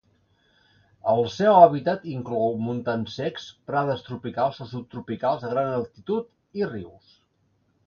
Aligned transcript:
El 1.11 1.19
seu 1.33 1.57
hàbitat 1.57 2.07
inclou 2.13 2.55
montans 2.69 3.19
secs, 3.21 3.45
prades 3.73 4.03
tropicals 4.09 4.59
o 4.67 4.69
subtropicals 4.73 5.47
a 5.51 5.55
gran 5.55 5.71
altitud 5.77 6.61
i 6.63 6.69
rius. 6.75 7.17